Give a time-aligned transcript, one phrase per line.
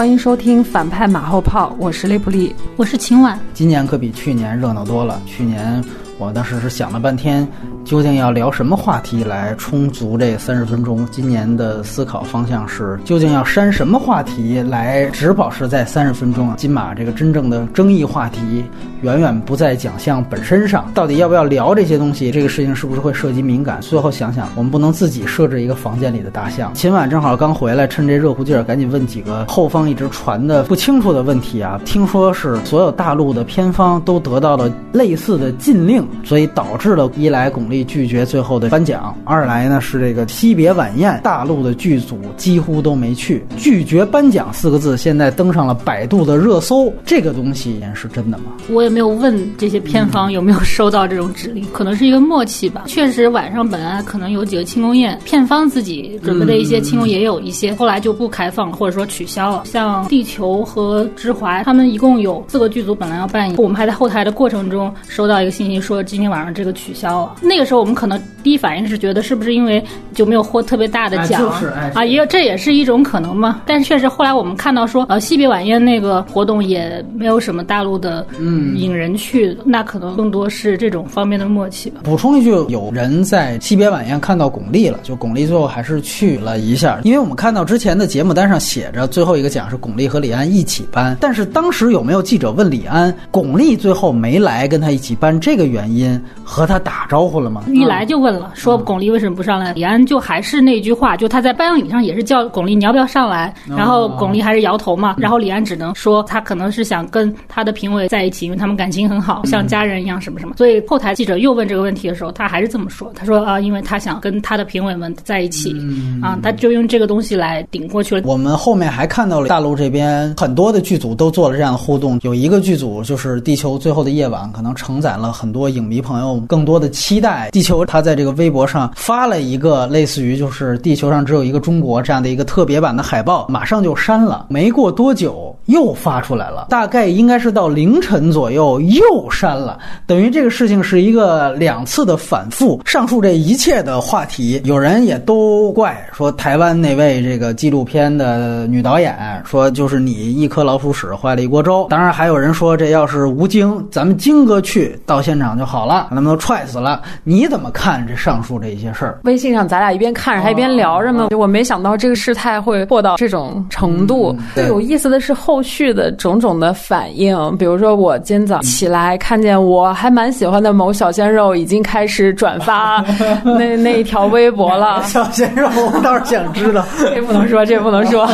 [0.00, 3.38] 欢迎收听反派马后炮，我是雷普利，我是秦婉。
[3.52, 5.20] 今年可比去年热闹多了。
[5.26, 5.84] 去年
[6.16, 7.46] 我当时是想了半天，
[7.90, 11.04] 究竟要聊什么话题来充足这三十分钟。
[11.10, 16.54] 今年的思考方向是，究竟要删什么话题来只保持在三十分钟啊？
[16.56, 18.64] 金马这个真正的争议话题
[19.02, 22.30] 远远不在奖项本身上，到底要不要聊这些东西？
[22.30, 23.80] 这个事情是不是会涉及敏感？
[23.80, 26.72] 最后想想，我们不能自己设置一个房间里的大象。
[26.74, 31.80] 秦晚正好刚回来，趁这热乎劲儿，赶紧问几个后方一直传的不清楚的问题啊！
[31.84, 46.92] 听说是所有大陆的片方都得到了类似的禁令，所以导致了一来巩俐拒绝最后的颁奖，二来呢是这个惜别晚宴，大陆的剧组几乎都没去，拒绝颁奖四个字现在登上了百度的热搜。
[47.04, 48.44] 这个东西是真的吗？
[48.70, 52.84] 我也没有问这些片方有没有收到这种指令，可能是一个默契吧。
[52.86, 59.62] 确实晚上本来可能有几个庆功宴，片方自己准备的一些庆功也有一些，后来就不开放，或者说取消了。
[59.64, 67.36] 像地球和之华，他们一共有四个剧组本来要办，我们还在后台的过程中收到一个信息说今天晚上这个取消了。
[67.40, 69.80] 那个时候我们可能第一反应是觉得是不是因为
[70.12, 73.62] 就没有获特别大的奖啊就是哎啊，也有这也是一种可能嘛。
[73.64, 82.00] 但是确实后来我们看到说，呃，惜别晚宴那个活动也没有什么大陆的嗯引人去，那可能更多是这种方面的默契吧。
[82.02, 97.59] 补充一句，有人在惜别晚宴看到巩俐了，就巩俐最后还是去了一下，因为我们看到之前的节目单上写着最后一个奖是巩俐和李安一起颁，但是当时有没有记者问李安，巩俐最后没来跟他一起颁，这个原因和他打招呼了吗？
[97.68, 99.72] 一来就问了，说巩俐为什么不上来？
[99.72, 110.54] 李安就还是那句话，就他在颁奖礼上也是叫巩俐你要不要上来，然后巩俐还是摇头嘛，然后李安只能说他可能是想跟他的评委在一起，因为他们感情很好，像家人一样什么什么。
[110.56, 115.74] 所以后台记者又问这个问题的时候，他还是这么说，他说啊，因为他想跟他的评委们在一起，
[116.22, 118.22] 啊，他就用这个东西来顶过去了。
[118.24, 127.49] 我们后面还看到了大陆这边很多的剧组都做了这样的互动，有一个剧组就是《地球最后的夜晚》，可能承载了很多影迷朋友更多的期待。
[127.50, 142.80] 地球他在这个微博上发了一个类似于就是地球上只有一个中国这样的一个特别版的海报，马上就删了，没过多久又发出来了，大概应该是到凌晨左右又删了，等于这个事情是一个两次的反复。
[142.84, 151.86] 上述这一切的话题，有人也都怪说台湾那位这个纪录片的女导演说就是你一颗老鼠屎坏了一锅粥。
[151.90, 157.02] 当然还有人说这要是吴京，咱们京哥去到现场就好了，把他们都踹死了。
[157.30, 159.20] 你怎么看这上述这些事儿？
[159.22, 164.36] 微信上咱俩一边看着还一边聊着嘛，我没想到这个事态会破到这种程度。
[164.52, 173.00] 最有意思的是后续的种种的反应，比如说我今早起来看见我还蛮喜欢的某小鲜肉已经开始转发
[173.46, 175.00] 那那一条微博了。
[175.04, 176.84] 小鲜肉，我倒是想知道。
[176.98, 178.28] 这不能说，这不能说，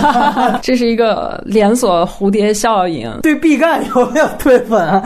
[0.62, 3.12] 这 是一个连锁蝴蝶效应。
[3.20, 5.02] 对毕赣有没有推粉啊？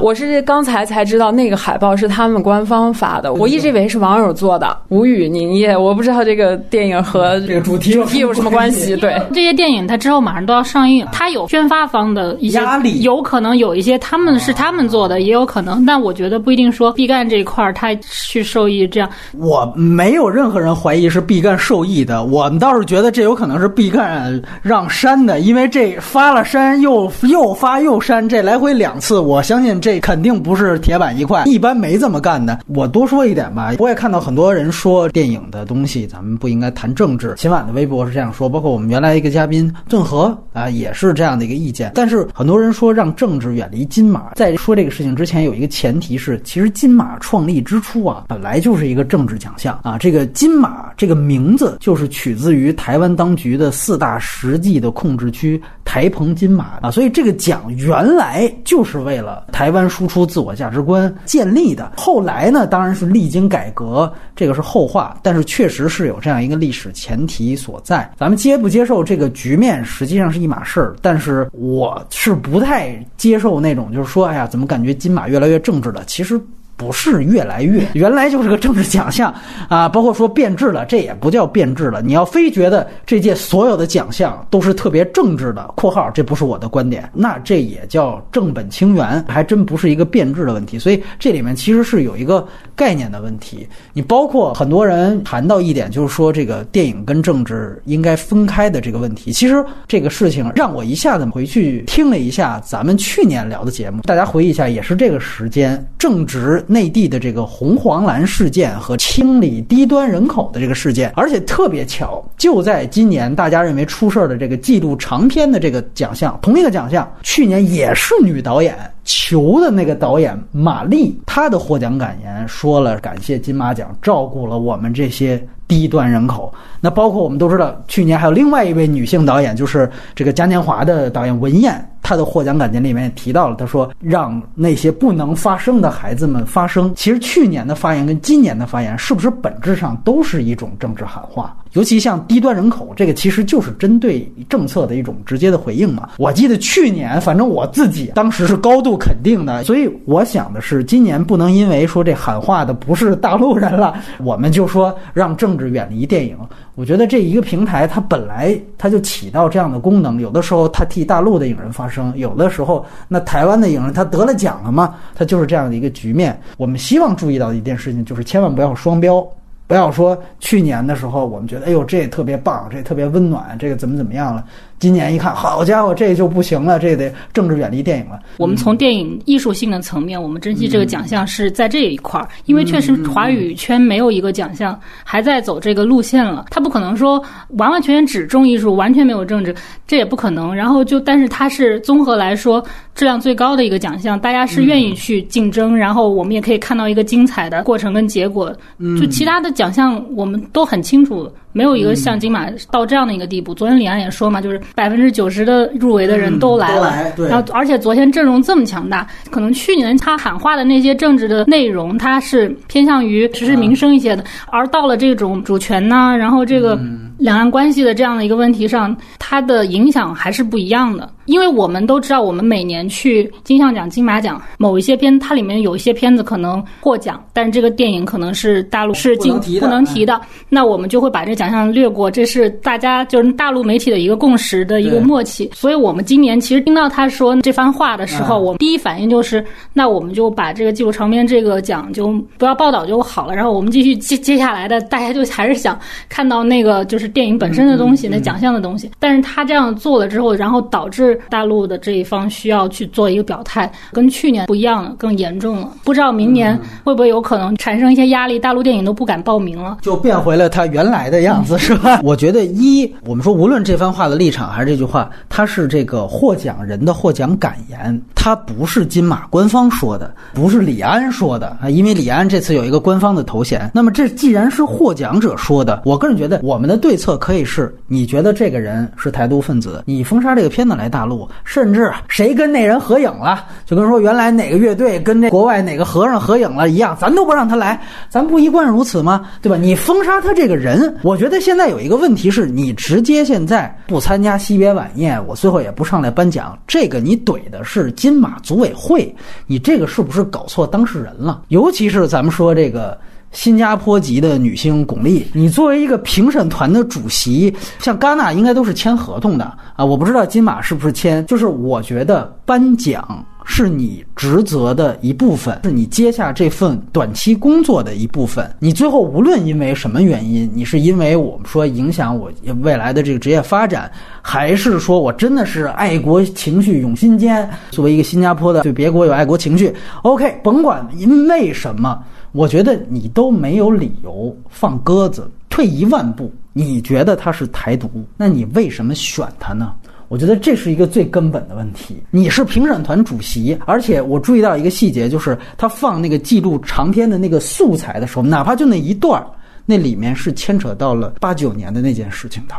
[0.00, 4.78] 我是刚才才知道那个海报是他们官方发的，我一直以为是网友做的。
[4.90, 8.94] 无语凝噎，我不知道这个电影和这个主题主题有什么关系。
[8.94, 19.10] 对，这些电影它之后马上都要上映，它有宣发方的一些压力有可能有一些他们是他们做的，也有可能，但我觉得不一定说毕赣这一块儿他去受益这样。
[19.36, 32.60] 我没有任何人怀疑是毕赣受益的，我们倒是觉得这有可能是毕赣让删的，因为这发了删又又发又删，这来回两次，我相信这肯定不是铁板一块，一般没这么干的。
[32.74, 55.60] 我多说一点吧，我也看到很多人说电影的东西咱们不应该谈政治，秦晚的微博是这样说，包括我们原来一个嘉宾郑和啊也是这样的一个意见，但是很多人说让政治远离金马，在说这个事情之前有一个前提是，其实金马创立之初啊，本来就是一个政治奖项啊，这个金马这个名字就是取自于台湾当局的四大实际的控制区
[55.92, 61.92] 台澎金马啊，所以这个奖原来就是为了台湾输出自我价值观建立的。
[61.98, 68.10] 后来呢，当然是历经改革，这个是后话，但是确实是有这样一个历史前提所在。
[68.16, 76.02] 咱们接不接受这个局面，实际上是一码事儿，但是我是不太接受那种就是说，哎呀，怎么感觉金马越来越政治了？
[76.06, 76.40] 其实。
[76.76, 79.32] 不是越来越，原来就是个政治奖项
[79.68, 82.02] 啊，包括说变质了，这也不叫变质了。
[82.02, 90.78] 你要非觉得这届所有的奖项都是特别政治的（括号这不是我的观点），那这也叫正本清源，还真不是一个变质的问题。
[90.78, 93.66] 所以这里面其实是有一个概念的问题。
[93.92, 99.32] 你包括很多人谈到一点，就是说这个电影跟政治应该分开的这个问题。
[99.32, 118.76] 其实这个事情让我一下子回去听了一下咱们去年聊的节目，大家回忆一下，也是这个时间，正值内地的这个红黄蓝事件和清理低端人口的这个事件，而且特别巧，就在今年大家认为出事儿的这个纪录长片的这个奖项，同一个奖项，去年也是女导演。
[119.04, 126.52] 球的那个导演玛丽，她的获奖感言说了，感谢金马奖照顾了我们这些低端人口。
[126.80, 136.92] 那包括我们都知道，去年还有另外一位女性导演，就是这个嘉年华的导演文燕，她的获奖感言里面也提到了，她说让那些不能发声的孩子们发声。
[136.96, 141.56] 其实去年的发言跟今年的发言，是不是本质上都是一种政治喊话？
[141.72, 146.10] 尤其像低端人口这个，其实就是针对政策的一种直接的回应嘛。
[146.18, 156.36] 我记得去年，反正我自己当时是高度肯定的，所以我想的是，今年不能因为说这喊话的不是大陆人了， 我们就说让政治远离电影。
[156.74, 160.20] 我觉得这一个平台，它本来它就起到这样的功能。
[160.20, 166.38] 有的时候它替大陆的影人发声，有的时候那台湾的影人他得了奖了嘛，他就是这样的一个局面。
[166.56, 169.26] 我们希望注意到的一件事情就是，千万不要双标。
[169.72, 174.44] 不要说去年的时候，我们觉得哎呦这也特别棒，这也特别温暖，这个怎么怎么样了？
[174.82, 178.18] 今年一看，好家伙，这就不行了，这得政治远离电影了。
[178.36, 186.46] 我们从电影艺术性的层面，我们珍惜这个奖项是在这一块儿，因为确实华语圈没有一个奖项还在走这个路线了。
[186.50, 189.54] 他不可能说完完全全只重艺术，完全没有政治，
[189.86, 190.52] 这也不可能。
[190.52, 192.60] 然后就，但是它是综合来说
[192.92, 195.76] 质量最高的一个奖项，大家是愿意去竞争。
[195.76, 198.52] 然后我们也可以看到一个精彩的过程跟结果。
[198.98, 201.30] 就其他的奖项，我们都很清楚。
[201.52, 203.54] 没有一个像金马到这样的一个地步。
[203.54, 216.78] 昨天李安也说嘛，就是百分之九十的入围的人都来了，然后而且昨天阵容这么强大，可能去年他喊话的那些政治的内容，他是偏向于实事民生一些的，而到了这种主权呐，然后这个
[217.22, 221.08] 两岸关系的这样的一个问题上，它的影响还是不一样的。
[221.26, 232.10] 因为我们都知道，我们每年去金像奖、金马奖，某一些片，它里面有一些片子可能获奖，但是这个电影可能是大陆是禁不能提的，那我们就会把这奖项略过。
[232.10, 235.48] 这是大家就是大陆媒体的一个共识的一个默契。
[235.54, 243.34] 所以我们今年其实听到他说这番话的时候，我们第一反应就是，那我们就把这个纪录长片这个奖就不要报道就好了。
[243.36, 245.78] 然后我们继续接接下来的，大家就还是想
[246.08, 248.90] 看到那个就是电影本身的东西，那奖项的东西。
[248.98, 251.18] 但是他这样做了之后，然后导致。
[251.28, 255.72] 大陆的这一方需要去做一个表态，跟去年不一样了，更严重了。
[255.84, 262.00] 不知道明年会不会有可能产生一些压力，大陆电影都不敢报名了，就变回了他原来的样子，是吧？
[262.04, 273.70] 我觉得一，我们说无论这番话的立场还是这句话，他是这个获奖人的获奖感言，他不是金马官方说的，不是李安说的啊，因为李安这次有一个官方的头衔。
[273.74, 281.02] 那么这既然是获奖者说的，我个人觉得我们的对对策可以是：你觉得这个人是台独分子，你封杀这个片子来大。
[281.02, 289.28] 大陆，甚至谁跟那人合影了，就跟说原来哪个乐队跟那国外哪个和尚合影了一样，咱都不让他来，咱不一贯如此吗？
[289.40, 289.56] 对吧？
[289.56, 299.12] 你封杀他这个人，我觉得现在有一个问题是你直接现在不参加惜别晚宴，我最后也不上来颁奖，这个你怼的是金马组委会，
[299.48, 301.42] 你这个是不是搞错当事人了？
[301.48, 302.96] 尤其是咱们说这个。
[303.32, 311.24] 新加坡籍的女星巩俐，你作为一个评审团的主席，像戛纳应该都是签合同的啊，我不知道金马是不是签。
[311.26, 318.48] 就是我觉得颁奖是你职责的一部分，是你接下这份短期工作的一部分。
[318.58, 322.30] 你最后无论因为什么原因，你是因为我们说影响我
[322.60, 323.90] 未来的这个职业发展，
[324.20, 331.98] 还是说我真的是爱国情绪涌心间，作为一个新加坡的对别国有爱国情绪，OK，甭管因为什么。
[332.32, 335.30] 我觉得你都没有理由放鸽子。
[335.48, 339.74] 退一万步，你觉得他是台独，那你为什么选他呢？
[340.08, 342.02] 我觉得这是一个最根本的问题。
[342.10, 349.22] 你是评审团主席，而且我注意到一个细节，就是他放那个记录长篇的那个素材的时候，哪怕就那一段，
[349.66, 352.54] 那里面是牵扯到了八九年的那件事情的，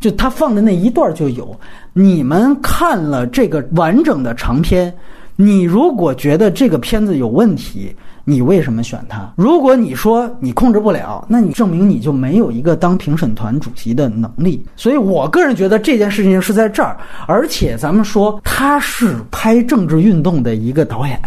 [0.00, 1.56] 就他放的那一段就有。
[1.92, 4.92] 你们看了这个完整的长篇，
[5.36, 7.94] 你如果觉得这个片子有问题。
[8.26, 9.30] 你为什么选他？
[9.36, 14.64] 如果你说你控制不了，那你证明你就没有一个当评审团主席的能力。
[14.76, 21.20] 所以我个人觉得这件事情是在这儿，而且咱们说他是拍政治运动的一个导演，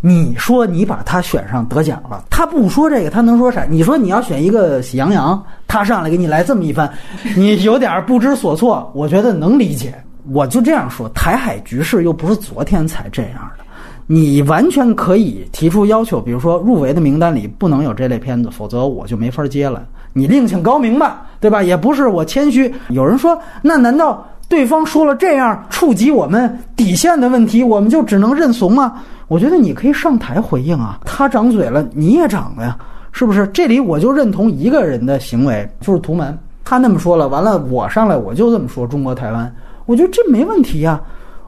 [0.00, 3.64] 你说你把他选上得奖了，他不说这个，他能说啥？
[3.70, 6.92] 你说你要选一个喜羊羊，他上来给你来这么一番，
[7.36, 9.94] 你有点不知所措，我觉得能理解。
[10.32, 13.64] 我就这样说，台海局势又不是昨天才这样的。
[14.06, 19.84] 你完全可以提出要求，比如说入围的名单里不能有这类片子，否则我就没法接了。
[20.12, 21.62] 你另请高明吧，对吧？
[21.62, 22.72] 也不是我谦虚。
[22.88, 29.00] 有人说，那难道对方说了这样触及我们底线的问题，我们就只能认怂吗？
[29.28, 30.98] 我觉得你可以上台回应啊。
[31.04, 32.76] 他长嘴了，你也长了呀，
[33.12, 33.46] 是不是？
[33.48, 36.36] 这里我就认同一个人的行为，就是图门。
[36.64, 39.52] 他那么说了，完了我上来我就这么说，中国台湾，
[39.90, 41.00] 我觉得这没问题呀。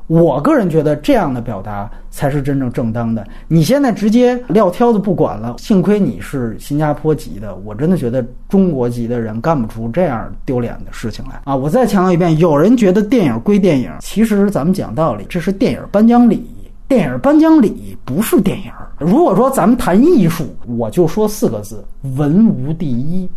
[0.08, 3.24] 我个人觉得这样的表达才是真正正当的。
[3.46, 11.54] 你现在直接撂挑子不管了，幸亏你是新加坡籍的，我真的觉得中国籍的人干不出这样丢脸的事情来啊！
[11.54, 16.44] 我再强调一遍，有人觉得电影归电影，其实咱们讲道理，这是电影颁奖礼，
[16.88, 18.72] 电影颁奖礼不是电影。
[18.98, 21.82] 如果说咱们谈艺术，我就说四个字：
[22.16, 23.30] 文无第一。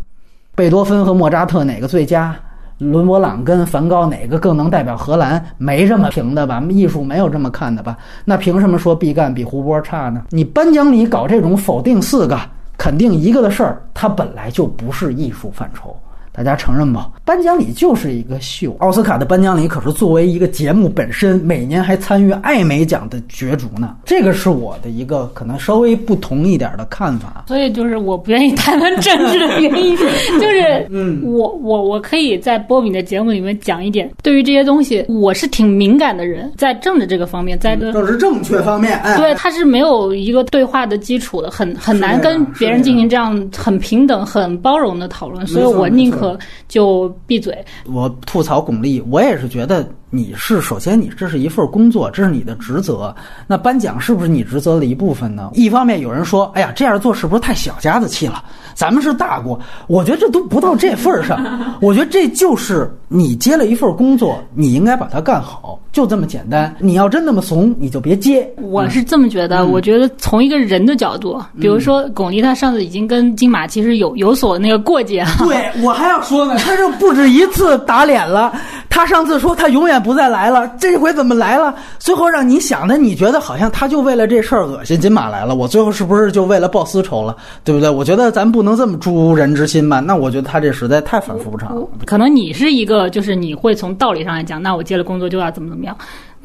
[0.56, 2.36] 贝多芬和莫扎特哪个最佳？
[2.78, 5.44] 伦勃朗跟梵高哪个更能代表荷兰？
[5.58, 6.62] 没这么评的吧？
[6.70, 7.98] 艺术没有这么看的吧？
[8.26, 10.24] 那凭什么说毕赣比胡波差呢？
[10.30, 12.38] 你颁奖礼搞这种否定四个、
[12.78, 15.96] 肯定一个的事儿，它本来就不是艺术范畴。
[16.36, 17.10] 大家承认吧？
[17.24, 18.76] 颁奖礼就是一个秀。
[18.80, 23.96] 奥斯卡的颁奖礼可是作为一个节目本身，每年还参与艾美奖的角逐呢。
[24.04, 27.46] 这个是我的一个可能稍微不同一点的看法。
[27.48, 29.96] 所以就是我不愿意谈论政治的原因，
[30.40, 45.48] 就是嗯，我我我可以在波米的节目里面讲一点，对于这些东西，我是挺敏感的人，在政治这个方面，在政治正确方面，对他是没有一个对话的基础的，很很难跟别人进行这样很平等、很包容的讨论。
[45.48, 46.25] 所以我宁可。
[46.68, 47.64] 就闭嘴。
[47.86, 53.14] 我吐槽巩俐，我也是觉得你是首先你这是一份工作，这是你的职责。
[53.48, 55.50] 那颁奖是不是你职责的一部分呢？
[55.54, 58.42] 一方面有人说，哎呀，这样做是不是太小家子气了？
[58.74, 61.78] 咱们是大国，我觉得这都不到这份儿上。
[61.82, 66.74] 我觉得这就是你接了一份工作，你应该把它干好，就这么简单。
[66.80, 68.50] 你要真那么怂，你就别接。
[68.62, 69.66] 我是这么觉得。
[69.66, 75.26] 我觉得从一个人的角度，比如说巩俐，她上次已经跟金马其实有有所那个过节。
[75.40, 78.54] 对我还要说呢，他就不止一次打脸了。
[78.90, 81.74] 他上次说他永远不再来了，这回怎么来了？
[81.98, 85.56] 最后让你想的，你觉得好像他就为了这事儿恶心金马来了。
[85.56, 87.36] 我最后是不是就为了报私仇了？
[87.64, 87.90] 对不对？
[87.90, 88.66] 我觉得咱不。
[88.66, 90.00] 能这么诛人之心吧？
[90.00, 91.88] 那我觉得他这实在太反复无常了。
[92.04, 95.96] 可能你是一个，就是你会从道理上来讲，那我接了工作就要怎么怎么样。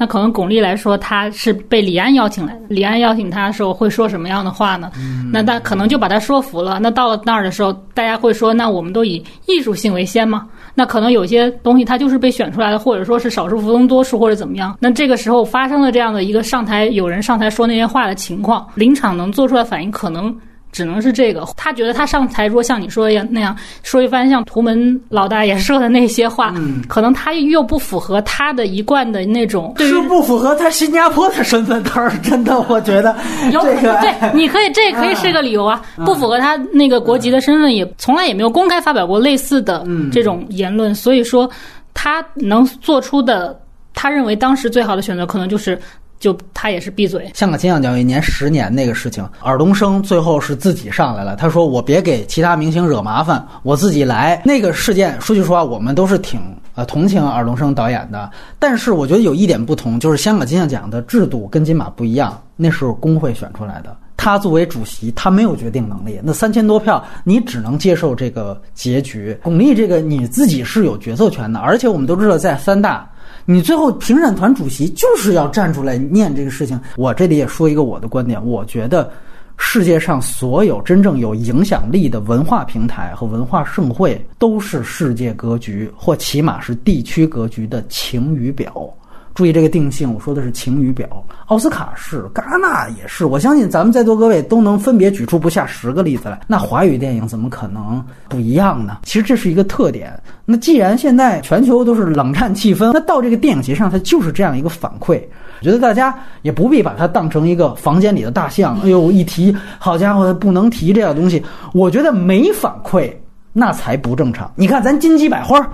[0.01, 4.91] 那可能巩俐来说，她是被李安邀请来的，李安邀请她的时候会说什么样的话呢？
[5.31, 6.79] 那他可能就把她说服了。
[6.79, 10.47] 那到了那儿的时候，大家会说，那我们都以艺术性为先吗？
[10.73, 14.75] 那可能有些东西它就是被选出来的，或者说是少数服从多数，或者怎么样？
[14.79, 20.35] 那这个时候发生了这样的一个上台有人上台说那些话的情况，临场能做出来反应可能。
[20.71, 26.53] 只能是这个，他觉得他上台，如果像你说的那样说一番像图门老大爷说的那些话，
[26.87, 31.83] 可能他又不符合他的一贯的那种，对是不符合他新加坡的身份。
[31.83, 33.15] 他是真的，我觉得
[33.51, 35.81] 这个对，你可以，这也可以是个理由啊。
[36.05, 40.95] 不符合他那个国籍的身份，也从来也没有公开发表过类似的这种言论。
[40.95, 41.49] 所以说，
[41.93, 43.59] 他能做出的，
[43.93, 45.77] 他认为当时最好的选择，可能就是。
[46.21, 47.29] 就他也是闭嘴。
[47.33, 51.35] 香港金像奖一年十年那个事情，尔冬升最后是自己上来了。
[51.35, 56.39] 他说：“我别给其他明星惹麻烦，我自己来。”那个事件，说句实话，我们都是挺
[56.75, 58.29] 呃同情尔冬升导演的。
[58.59, 63.97] 但是我觉得有一点不同，就是香港金像奖的制度跟金马不一样，那是工会选出来的。
[64.15, 66.19] 他作为主席，他没有决定能力。
[66.23, 69.35] 那三千多票，你只能接受这个结局。
[69.41, 73.09] 巩俐这个你自己是有决策权的，而且我们都知道在三大。
[73.45, 76.79] 你最后评审团主席就是要站出来念这个事情。
[76.95, 79.11] 我这里也说一个我的观点，我觉得
[79.57, 88.91] 世界上所有真正有影响力的文化平台和文化盛会，都是世界格局或起码是地区格局的晴雨表。
[89.33, 91.07] 注意这个定性，我说的是晴雨表。
[91.47, 93.25] 奥斯卡是，戛纳也是。
[93.25, 96.39] 我相信咱们在座各位都能分别举出不下十个例子来。
[96.47, 98.99] 那华语电影怎么可能不一样呢？
[99.03, 100.11] 其实这是一个特点。
[100.45, 105.21] 那既然现在全球都是冷战气氛，那到这个电影节上，它就是这样一个反馈。
[105.59, 108.79] 我觉得大家也不必把它当成一个房间里的大象。
[108.81, 111.43] 哎呦，一提，好家伙，不能提这样东西。
[111.73, 113.11] 我觉得没反馈，
[113.53, 114.51] 那才不正常。
[114.55, 115.65] 你看咱金鸡百花。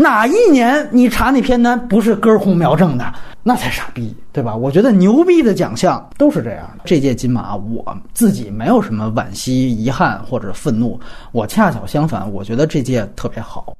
[0.00, 4.56] 哪一年你查那片单不是根红苗正的，那才傻逼，对吧？
[4.56, 6.84] 我觉得牛逼的奖项都是这样的。
[6.86, 10.98] 这届金马，我自己没有什么惋惜、遗憾或者愤怒，
[11.32, 13.76] 我恰巧相反，我觉得这届特别好。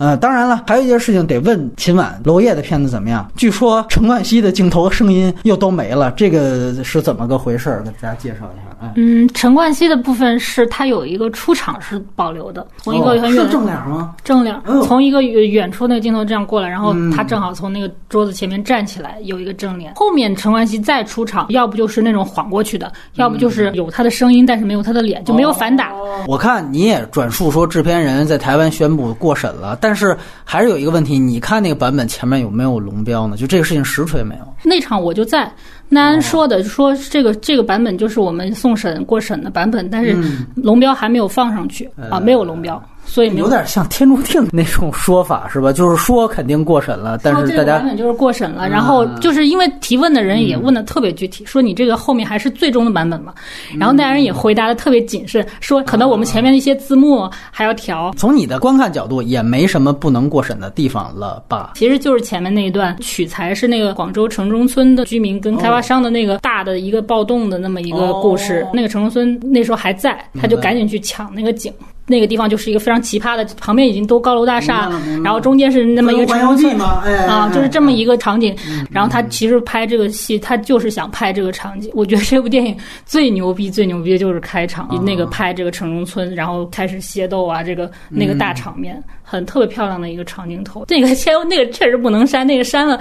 [0.00, 3.30] 呃，当然了，还有一件事情得问秦晚，娄烨的片子怎么样？
[3.36, 7.82] 据说陈冠希的镜头和声音又都没了，这个是怎么个回事儿？
[7.84, 8.74] 给大家介绍一下。
[8.80, 14.14] 哎，嗯，陈冠希的部分是他有一个出场是保留的，从一个很远哦是正脸吗？
[14.24, 19.92] 正脸哦，从一个远远处那个镜头这样过来，然后嗯他正好从那个桌子前面站起来，有一个正脸。
[19.96, 25.92] 后面陈冠希再出场，要不就是那种晃过去的，要不就是有他的声音，但是没有他的脸，就没有反打。
[26.26, 33.36] 我看你也转述说制片人在台湾宣布过审了，但是还是有一个问题，你看那个版本前面有没有龙标呢？
[33.36, 34.54] 就这个事情实锤没有？
[34.62, 35.50] 那场我就在。
[35.92, 42.80] 那安说的说这个这个版本就是我们送审过审的版本，但是嗯龙标还没有放上去啊，没有龙标，
[43.10, 45.72] 所以有点像天注定那种说法是吧？
[45.72, 53.34] 就是说肯定过审了，但是这是大家个版本就是过审了，然后就是因为提问的人也问的特别具体，说你这个后面还是最终的版本嘛？
[53.76, 58.12] 然后那人也回答的特别谨慎，说可能我们前面的一些字幕还要调。
[58.16, 61.72] 从你的观看角度也没什么不能过审的地方了吧？
[61.74, 68.64] 其实就是前面那一段取材是那个广州城中村的居民跟开发商的那个大的一个暴动的那么一个故事。
[68.72, 71.72] 那个城中村那时候还在，他就赶紧去抢那个景。
[72.10, 74.90] 那个地方就是一个非常奇葩的，旁边已经都高楼大厦，
[75.22, 77.02] 然后中间是那么一个城中村吗？
[77.06, 78.54] 哎啊，就是这么一个场景。
[78.90, 81.90] 然后他其实拍这个戏，他就是想拍这个场景。
[81.94, 82.76] 我觉得这部电影
[83.06, 90.84] 最牛逼、最牛逼的就是开场，那个拍这个城中村，然后开始械斗啊，这个那个大场面，很特别漂亮的一个长镜头。
[90.88, 93.00] 那个 先那个确实不能删，那个删了。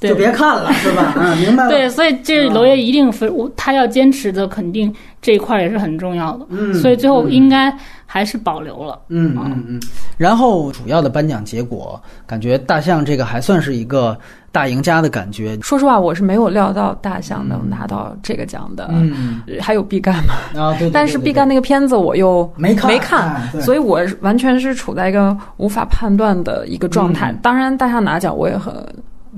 [0.00, 1.12] 对就别看了，是吧？
[1.18, 1.70] 嗯，明白了。
[1.70, 6.46] 对，所以这娄烨一定非我他要坚持的，肯定这一块也是很重要的。
[6.50, 7.72] 嗯所以最后应该
[8.06, 8.98] 还是保留了。
[9.08, 9.80] 嗯嗯嗯。
[10.16, 14.18] 然后主要的颁奖结果，感觉大象这个还算是一个
[14.50, 15.58] 大赢家的感觉。
[15.60, 18.88] 说实话，我是没有料到大象能拿到这个奖的。
[18.92, 20.34] 嗯，还有毕赣嘛？
[20.60, 20.88] 啊，对。
[20.88, 27.34] 对但是毕赣那个片子我又没看，没看，所以我完全是处在一个无法判断的一个状态。
[27.42, 28.74] 当然，大象拿奖我也很。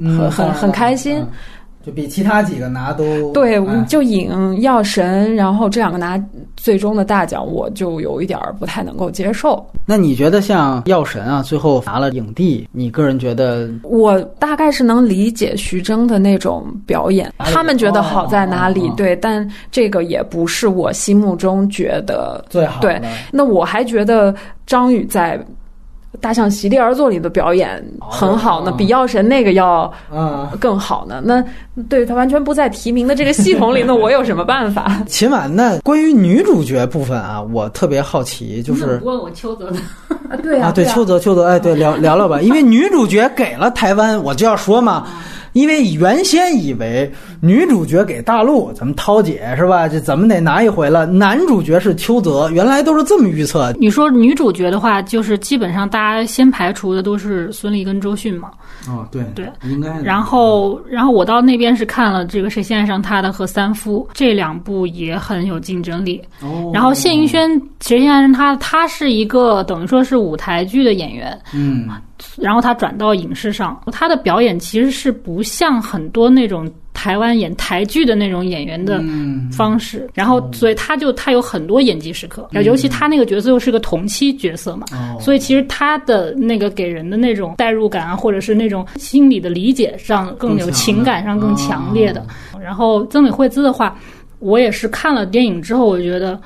[0.03, 1.23] 很很很开心，
[1.85, 6.23] 就比其他几个拿都对，就影药神，然后这两个拿
[6.57, 9.65] 最终的大奖，我就有一点不太能够接受。
[9.87, 13.71] 那你觉得像药神啊，最后拿了影帝，你个人觉得？
[13.83, 18.87] 我大概是能理解徐峥的那种表演，他们觉得好在哪里？
[18.89, 22.81] 哦、对，但这个也不是我心目中觉得最好。
[22.83, 23.01] 对，
[23.33, 24.35] 那我还觉得
[24.67, 25.43] 张宇在。
[26.21, 29.93] 大象席地而坐里的表演很好呢，哦、比药神那个要
[30.61, 31.23] 更好呢。
[31.25, 31.43] 那
[31.89, 35.01] 对他完全不在提名的这个系统里，那我有什么办法？
[35.09, 39.79] 秦晚，那关于女主角部分啊，我特别好奇，就是问我邱泽的
[40.29, 45.07] 啊，对啊，对邱泽，邱泽，哎，对，聊 聊聊吧，因为女主角给了台湾，我就要说嘛。
[45.53, 47.11] 因为原先以为
[47.41, 49.89] 女主角给大陆，咱们涛姐是吧？
[49.89, 51.07] 这怎么得拿一回了？
[51.07, 53.73] 男主角是邱泽，原来都是这么预测。
[53.79, 58.51] 你说女主角的话，就是基本上大家先排除的都是孙俪跟周迅嘛。
[58.89, 60.01] 哦，对对，应该。
[60.03, 66.23] 然后，然后我到那边是看了这个《谁先爱上他》的和《三夫》这两部也很有竞争力。
[66.41, 66.71] 哦。
[66.73, 71.39] 然后谢盈萱《谁先爱上他》，他是一个等于说是舞台剧的演员。
[71.53, 71.89] 嗯。
[72.37, 79.03] 然后他转到影视上，他的表演其实是不像很多那种台湾演台剧的那种演员的
[79.53, 80.01] 方式。
[80.01, 92.21] 嗯、然后，所以他就他有很多演技时刻，嗯、尤其他那个角色又是个同期角色嘛，哦、所以其实他的那个给人的那种代入感啊，或者是那种心理的理解上更有情感上更强烈的。
[92.53, 93.97] 哦、然后曾美惠孜的话，
[94.39, 96.39] 我也是看了电影之后，我觉得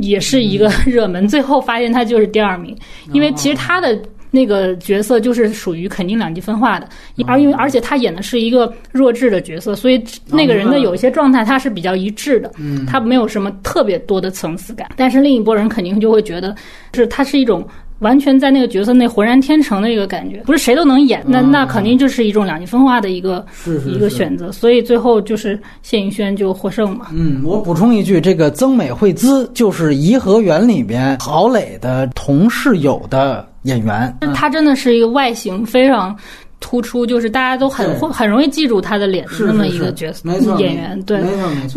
[0.00, 2.76] 也是一个 热门，最后发现他就是第二名，
[3.12, 3.96] 因为其实他的。
[4.34, 6.88] 那个角色就是属于肯定两极分化的，
[7.24, 12.50] 而因为而且他演的是一个弱智的角色，所以那个人的有一些状态他是比较一致的，
[12.88, 14.90] 他没有什么特别多的层次感。
[14.96, 16.52] 但是另一拨人肯定就会觉得，
[16.94, 17.64] 是他是一种
[18.00, 23.46] 完全在那个角色内浑然天成的一个感觉，不是谁都能演，那那肯定就是一种两极分化的一个
[23.86, 24.50] 一个选择。
[24.50, 27.06] 所以最后就是谢盈萱就获胜嘛。
[27.12, 33.48] 嗯，我补充一句，这个曾美惠孜就是《颐和园》里边郝蕾的同室友的。
[33.64, 36.16] 演员，他真的是一个外形非常
[36.60, 41.02] 突出，就是大家都很很容易记住他的脸的那么一个角色演员。
[41.02, 41.20] 对。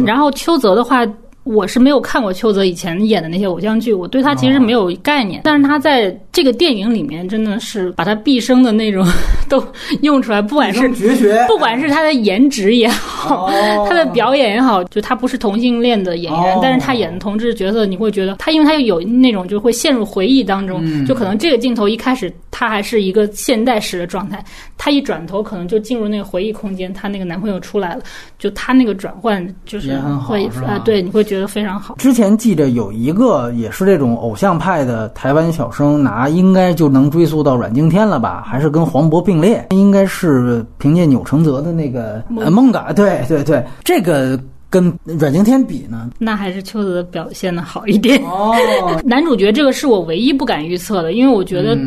[0.06, 1.06] 然后邱泽的话，
[1.48, 5.42] 我是没有看过邱泽以前演的那些偶像剧，我对他其实没有概念。
[5.44, 9.06] 但是他在这个电影里面真的是把他毕生的那种
[9.50, 9.62] 都
[10.04, 11.18] 用出来，不管是绝。
[11.18, 24.44] 学，不管是他的颜值也好，哦、他的表演也好，就他不是同性恋的演员，哦、但是他演的同志角色，你会觉得他因为他有那种就会陷入回忆当中，嗯、就可能这个镜头一开始他还是一个现代时的状态，
[24.78, 28.02] 他一转头可能就进入那个回忆空间，他那个男朋友出来了，
[28.38, 31.96] 就他那个转换就是会啊，对，你会觉觉得非常好。
[31.98, 38.44] 之前记着有一个也是这种偶像派的台湾小生拿，应该就能追溯到阮经天了吧？
[38.46, 39.68] 还是跟黄渤并列？
[39.70, 44.40] 应该是凭借钮承泽的那个呃梦嘎，对对对，这个。
[44.70, 48.22] 跟阮经天比呢，那还是邱泽表现的好一点。
[48.24, 48.54] 哦，
[49.06, 51.78] 男主角这个是我唯一不敢预测的，因为我觉得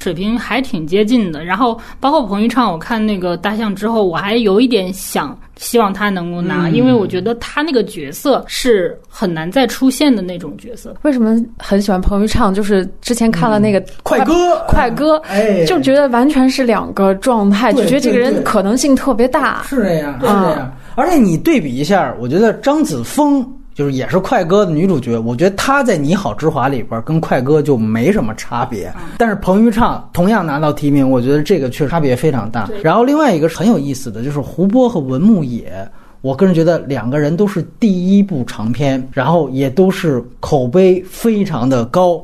[0.00, 1.44] 水平还挺接近的。
[1.44, 10.96] 然后包括彭昱畅，我看那个大象之后，我还有一点想希望他能够拿，因为我觉得他那个角色是很难再出现的那种角色。
[11.02, 12.52] 为什么很喜欢彭昱畅？
[12.52, 19.62] 就是之前看了那个快歌，快歌，哎，就觉得完全是两个状态，就觉得这个人可能性特别大。
[19.64, 20.76] 是这样，是这样。
[20.94, 28.92] 而且你对比一下，我觉得张子枫就是也是快歌的女主角，我觉得她在《你好，之华》里边跟快歌就没什么差别。
[29.16, 32.68] 但是彭昱畅同样拿到提名，我觉得这个确实差别非常大。
[32.82, 35.72] 然后另外一个很有意思的就是胡波和文牧野，
[36.20, 42.22] 我个人觉得两个人都是第一部长片，然后也都是口碑非常的高。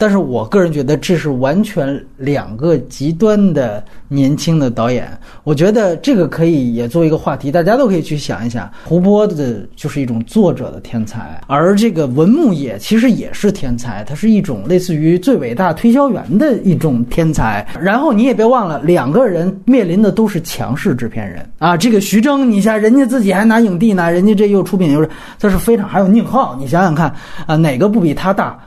[0.00, 5.06] 但是我个人觉得这是完全两个极端的年轻的导演，
[5.44, 8.66] 我觉得这个可以也做一个话题，大家都可以去想一想。
[8.82, 17.66] 胡波的就是一种作者的天才，而这个文牧野其实也是天才，他是一种类似于最伟大推销员的一种天才。
[17.78, 21.76] 然后你也别忘了，两个人面临的都是强势制片人啊。
[21.76, 25.86] 这个徐峥，你像人家自己还拿影帝呢，人家这又出品又是，这是非常。
[25.86, 27.14] 还有宁浩，你想想看
[27.46, 28.58] 啊，哪个不比他大？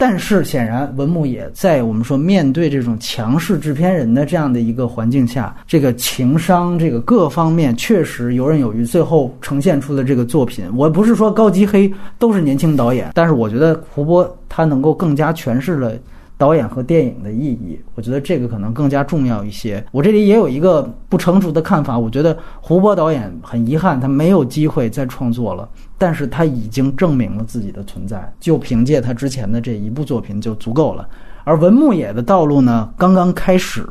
[0.00, 15.92] 但是显然，文牧野在我们说面对这种强势制片人的这样的一个环境下，这个情商、这个各方面确实游刃有余，最后呈现出的这个作品，我不是说高级黑都是年轻导演，但是我觉得胡波他能够更加诠释了。
[16.38, 19.84] 导演和电影的意义，我觉得这个可能更加重要一些。
[19.90, 31.06] 我这里也有一个不成熟的看法，我觉得胡波导演很遗憾，他没有机会再创作了，但是他已经证明了自己的存在，就凭借他之前的这一部作品就足够了。
[31.44, 33.84] 而文牧野的道路呢，刚刚开始，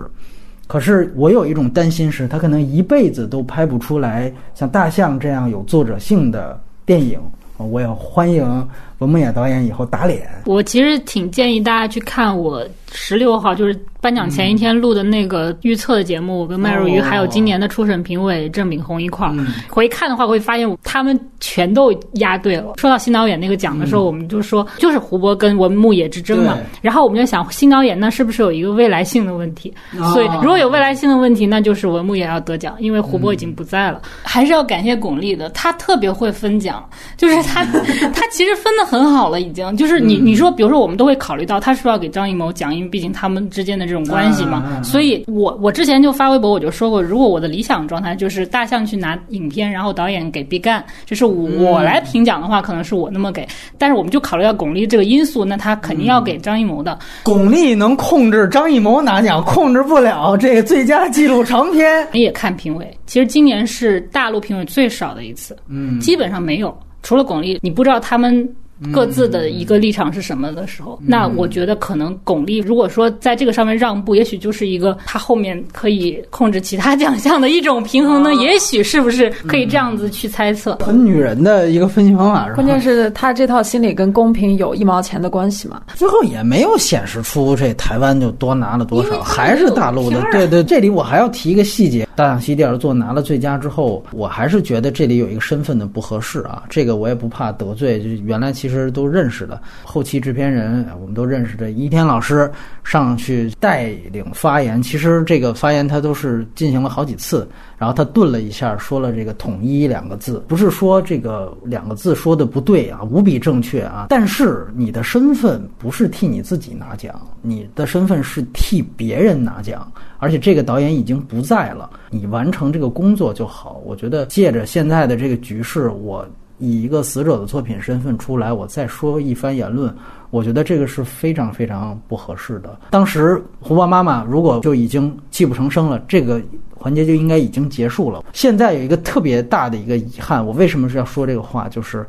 [0.67, 7.19] 可是我有一种担心，是他可能一辈子都拍不出来像《大象》这样有作者性的电影。
[7.57, 8.67] 我也欢迎
[8.99, 10.27] 文牧野导演以后打脸。
[10.45, 13.79] 我其实挺建议大家去看我十六号，就是。
[13.99, 19.35] 颁奖前一天录的那个预测的节目，我跟麦若愚还有今年的初审评委郑炳宏一块儿
[19.67, 22.75] 回看的话，会发现他们全都押对了。
[22.77, 26.59] 说到新导演那个奖的时候，我们就说就是胡波跟文牧野之争嘛。
[26.79, 29.73] 然后我们就想，新导演那是不是有一个未来性的问题？
[30.13, 33.99] 所以如果有未来性的问题，那就是文牧野要得奖，因为胡波已经不在了。
[34.21, 37.65] 还是要感谢巩俐的，他特别会分奖，就是他
[38.13, 44.07] 他其实分的很好了，已经就是你你说，比如说我们都会考虑到他是不是要给张艺谋讲，因为毕竟他们之间的这种。
[44.07, 53.45] 关系嘛，所以我我之前就发微博，我就说过，如果我的理想状态就是大象去拿影片，然后导演给毕赣，就是我来评奖的话，可能是我那么给。
[53.77, 56.97] 但是我们就考虑到巩俐这个因素，那他肯定要给张艺谋的。
[57.23, 62.07] 巩俐能控制张艺谋拿奖，控制不了这个最佳纪录长片。
[62.13, 66.73] 你也看评委，其实今年是大陆评委最少的一次，嗯，基本上没有，
[67.03, 68.47] 除了巩俐，你不知道他们。
[68.93, 78.33] 各自的一个立场是什么的时候，那我觉得可能巩俐如果说在这个上面让步，也许就是一个他后面可以控制其他奖项的一种平衡呢？
[78.35, 80.75] 也许是不是可以这样子去猜测？
[80.75, 82.55] 很女人的一个分析方法是吧？
[82.55, 85.81] 关键是他这套心理跟公平有一毛钱的关系吗？
[85.95, 90.21] 最后也没有显示出这台湾就多拿了多少，还是大陆的。
[90.31, 96.61] 对对，这里我还要提一个细节：大象席地而坐拿了最佳之后，我还是觉得这里有一个身份的不合适啊。
[96.69, 98.66] 这个我也不怕得罪，就原来其。
[98.67, 102.51] 其实都认识的后期制片人，我们都认识的一天老师
[102.83, 104.81] 上去带领发言。
[104.81, 114.07] 其实这个发言他都是进行了好几次，然后他顿了一下，说了这个“统一”两个字，不是说这个两个字说的不对啊，无比正确啊。
[114.09, 123.81] 但是你的身份不是替你自己拿奖，你的身份是替别人拿奖，而且这个导演已经不在了，你完成这个工作就好。
[123.85, 126.27] 我觉得借着现在的这个局势，我。
[126.59, 129.93] 以一个死者的作品身份出来，我再说一番言论，
[130.29, 132.79] 我觉得这个是非常非常不合适的。
[132.89, 136.41] 当时胡巴妈妈如果就已经泣不成声了，这个
[136.75, 138.23] 环节就应该已经结束了。
[138.33, 141.69] 现在有一个特别大的一个遗憾，我为什么是要说这个话？
[141.69, 142.05] 就是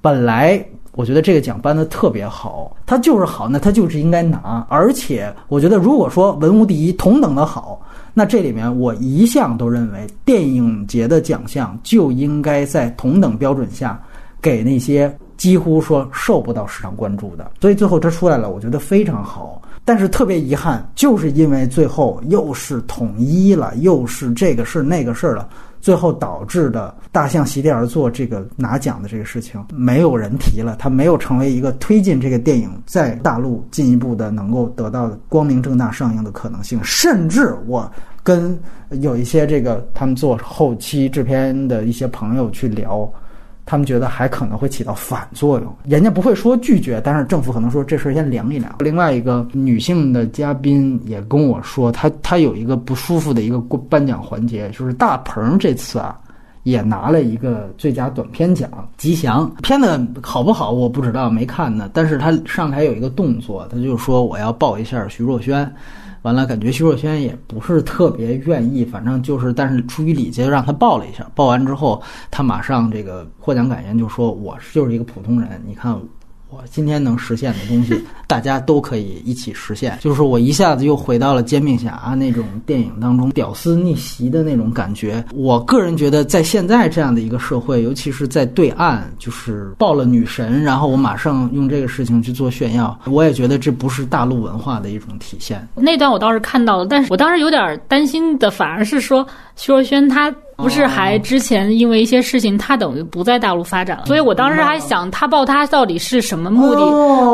[0.00, 4.66] 本来我觉得这个奖颁的特别好，它就是好，那它就是应该拿。
[4.68, 7.80] 而且我觉得，如果说文无第一，同等的好。
[8.18, 14.02] 那这里面，我一向都认为，电影节的奖项就应该在同等标准下，
[14.40, 17.50] 给那些几乎说受不到市场关注的。
[17.60, 19.60] 所以最后它出来了，我觉得非常好。
[19.86, 25.48] 但是特别遗憾，就是因为最后又是统一了，又是这个事那个事了，
[25.80, 36.80] 最后导致的大象席地而坐这个拿奖的这个事情，没有人提了，它没有成为一个推进这个电影在大陆进一步的能够得到光明正大上映的可能性。
[36.82, 37.88] 甚至我
[38.24, 38.58] 跟
[38.90, 43.08] 有一些这个他们做后期制片的一些朋友去聊。
[43.66, 48.72] 他们觉得还可能会起到反作用，人家不会说拒绝，但是政府可能说这事儿先凉一凉。
[48.78, 53.58] 另外一个女性的嘉宾也跟我说，她她有一个不舒服的一个
[53.90, 56.16] 颁奖环节，就是大鹏这次啊
[56.62, 59.52] 也拿了一个最佳短片奖，吉祥。
[59.64, 61.90] 片子好不好我不知道，没看呢。
[61.92, 65.68] 但是他上台有一个动作，他就说我要抱一下徐若瑄。
[66.26, 71.24] 完了，感觉徐若瑄也不是特别愿意，反正就是，但是出于礼节，让他报了一下。
[71.36, 75.96] 报完之后，他马上这个获奖感言就说：“我就是一个普通人，你看。”
[76.48, 79.98] 我今天能实现的东西， 大家都可以一起实现。
[80.00, 85.24] 就是我一下子又回到了煎饼侠那种电影当中屌丝逆袭的那种感觉。
[85.34, 95.66] 我个人觉得，在现在这样的一个社会，尤其是在对岸，就是抱了女神，然后我马上用这个事情去做炫耀，我也觉得这不是大陆文化的一种体现。
[95.74, 99.26] 那段我倒是看到了，但是我当时有点担心的，反而是说
[99.56, 100.32] 徐若瑄她。
[100.58, 106.80] 不是，还之前因为一些事情，他等于不在大陆发展了，所以我当时还想，他报他到底是什么目的？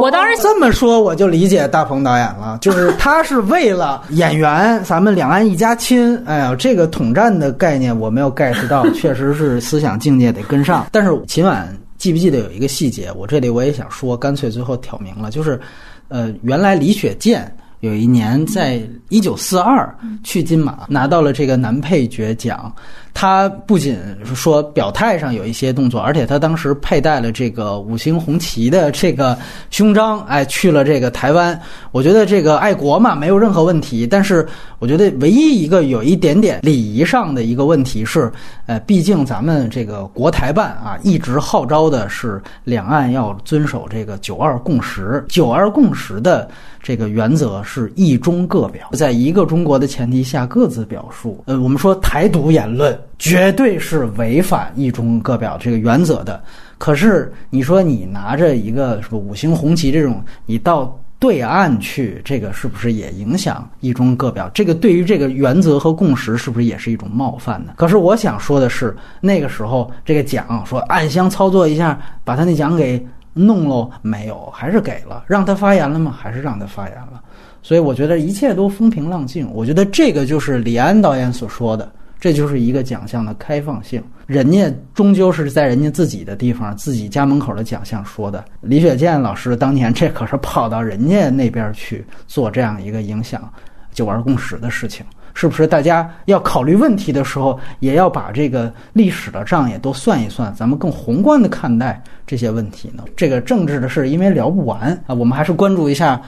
[0.00, 6.20] 我当时这么说，我就理解大鹏导演了，就是他是为了演员，咱们两岸一家亲。
[6.26, 10.84] 哎呀，这个统战的概念我没有 get 到，确实是思想境界得跟上。
[10.90, 13.08] 但是秦晚记不记得有一个细节？
[13.14, 15.60] 我这里我也想说，干脆最后挑明了，就是，
[16.08, 17.56] 呃，原来李雪健。
[17.82, 19.92] 有一年，在一九四二
[20.22, 22.72] 去金马拿到了这个男配角奖。
[23.14, 23.96] 他不仅
[24.34, 29.38] 说表态上有一些动作，而且他当时佩戴了这个五星红旗的这个
[29.70, 31.58] 胸章，哎，去了这个台湾。
[31.92, 34.06] 我觉得这个爱国嘛，没有任何问题。
[34.06, 34.46] 但是，
[34.78, 38.32] 我觉得唯一一个有一点点礼仪上的一个问题是，
[38.66, 45.24] 呃，毕竟咱们这个国台办啊，一直号召的是两岸要遵守这个九二共识。
[45.28, 46.48] 九二共识的
[46.82, 51.44] 这个原则是一中各表，在一个中国的前提下各自表述。
[51.46, 52.98] 呃，我们说台独言论。
[53.18, 56.42] 绝对是违反一中各表这个原则的。
[56.78, 64.50] 可是你说你拿着一个什么五星红旗这种，你到对岸去，这个是不是也影响一中各表？
[64.52, 67.74] 这个对于这个原则和共识，是不是也是一种冒犯呢？
[67.76, 73.00] 可是我想说的是，那个时候这个奖说暗箱操作一下，把他那奖给
[73.32, 73.88] 弄喽？
[74.02, 76.12] 没有，还是给了，让他发言了吗？
[76.18, 77.22] 还是让他发言了？
[77.62, 79.48] 所以我觉得一切都风平浪静。
[79.52, 81.88] 我觉得这个就是李安导演所说的。
[82.22, 88.44] 这就是一个奖项的开放性，人家终究是在人家自己的地方、自己家门口的奖项说的。
[88.60, 93.52] 李雪健老师当年 这可是跑到人家那边去做这样一个影响
[93.92, 95.04] 九二共识的事情，
[95.34, 95.66] 是不是？
[95.66, 103.02] 大家要考虑问题的时候，也要把这个历史的账也都算一算，咱们更宏观的看待这些问题呢？
[103.16, 106.22] 这个政治的事，因为聊不完啊，我们还是关注一下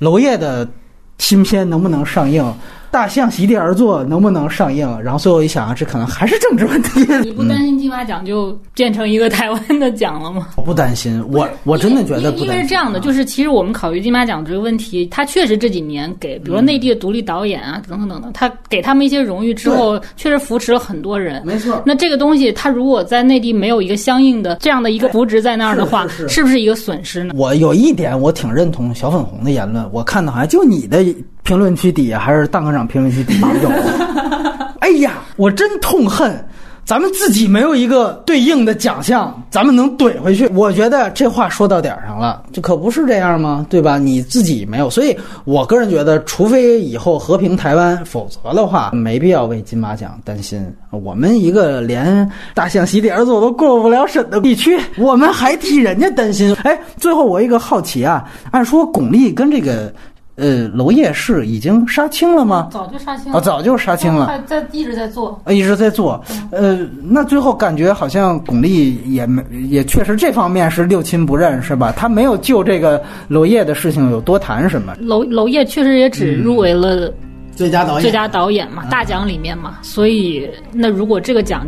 [0.00, 0.68] 娄烨的
[1.16, 2.44] 新片能不能上映。
[2.90, 4.86] 大象席地而坐能不能上映？
[5.00, 7.06] 然后最后一想啊，这可能还是政治问题。
[7.22, 10.48] 你不担心金马奖就变成一个台湾的奖了吗？
[10.56, 12.46] 我不担心，我我真的觉得不担心。
[12.46, 21.42] 因为是这样的，就是其实我们考虑金马奖这个问题，它确实这几年给，比如说内地的独立导演啊，等等等等，他给他们一些荣誉之后，确实扶持了很多人。
[21.46, 21.80] 没错。
[21.86, 27.34] 那这个东西，它如果在内地没有一个相应的这样的一个扶植在那儿的话，是不是一个损失呢？
[27.36, 31.04] 我有一点我挺认同小粉红的言论，我看到好像就你的。
[31.50, 33.68] 评论区底下还是蛋科长评论区底下 有，
[34.78, 36.32] 哎呀，我真痛恨，
[36.84, 40.46] 咱们自己没有一个对应的奖项，咱们能怼回去。
[40.54, 43.66] 我觉得这话说到点儿上了，这可不是这样吗？
[43.68, 43.98] 对吧？
[43.98, 50.64] 你自己没有，所以我个人觉得，除非以后和平台湾，否则的话，没必要为金马奖担心。
[50.92, 56.56] 我们一个连大象席地而坐都过不了审的地区，我们还替人家担心。
[56.62, 59.92] 哎，最后我一个好奇啊，按说巩俐跟这个。
[60.40, 62.68] 呃，娄烨是已经杀青了吗？
[62.72, 66.18] 早就杀青了啊，早就杀青了，在一直在做，一直在做。
[66.50, 71.92] 呃，那最后感觉好像巩俐也没也确实这方面是六亲不认，是吧？
[71.94, 74.94] 他没有就这个娄烨的事情有多谈什么。
[75.00, 77.12] 娄娄烨确实也只入围了
[77.54, 79.78] 最佳导演，最佳导演嘛，大奖里面嘛。
[79.82, 81.66] 所以那如果这个奖，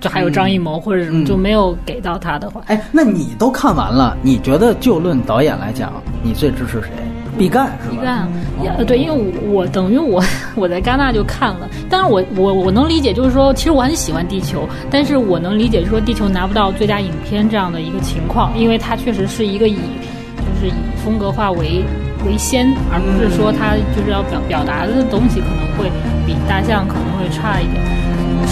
[0.00, 6.90] 就还有张艺谋或者什么就没有给到他的话，哎，那你都看完了，你觉得就论导演来讲，你最支持谁？
[7.36, 8.28] 毕赣是吧？
[8.60, 10.20] 毕赣呃对，因为我我等于我
[10.56, 20.72] 我在戛纳就看了，但是我我我能理解，就是说，其实我很喜欢《地球》，但是我能理解，就是说，《地球》拿不到最佳影片这样的一个情况，因为它确实是一个以就是以
[21.04, 21.84] 风格化为
[22.26, 25.90] 为先，而不是说它就是要表表达的东西可能会
[26.26, 27.80] 比大象可能会差一点。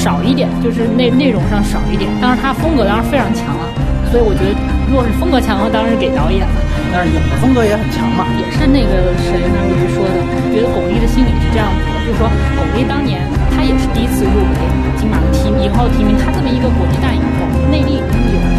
[0.06, 2.06] 少一点，就是内内容上少一点。
[2.22, 3.66] 当然他风格当然非常强了，
[4.06, 4.54] 所以我觉得
[4.86, 6.54] 如果是风格强的话，当然是给导演了。
[6.94, 8.22] 但是影的风格也很强嘛。
[8.38, 9.34] 也是那个谁
[9.90, 10.22] 说的，
[10.54, 13.18] 觉得巩俐的心理是这样子的，就是说巩俐当年
[13.50, 14.62] 她也是第一次入围
[14.94, 18.55] 金马的提影后提名，她这么一个国际大影后，内地有。